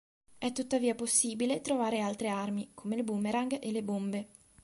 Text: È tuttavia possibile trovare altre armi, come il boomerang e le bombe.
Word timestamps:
È 0.39 0.51
tuttavia 0.51 0.95
possibile 0.95 1.61
trovare 1.61 1.99
altre 1.99 2.29
armi, 2.29 2.71
come 2.73 2.95
il 2.95 3.03
boomerang 3.03 3.59
e 3.61 3.71
le 3.71 3.83
bombe. 3.83 4.27